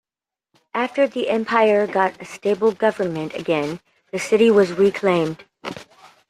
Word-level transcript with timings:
After 0.73 1.05
the 1.07 1.29
empire 1.29 1.85
got 1.85 2.19
a 2.19 2.25
stable 2.25 2.71
government 2.71 3.35
again, 3.35 3.81
the 4.11 4.17
city 4.17 4.49
was 4.49 4.73
reclaimed. 4.73 5.43